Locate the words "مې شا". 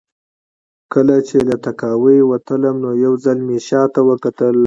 3.47-3.81